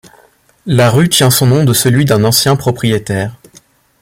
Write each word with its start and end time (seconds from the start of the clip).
La 0.65 0.89
rue 0.89 1.09
tient 1.09 1.29
son 1.29 1.45
nom 1.45 1.63
de 1.63 1.73
celui 1.73 2.05
d'un 2.05 2.23
ancien 2.23 2.55
propriétaire. 2.55 3.33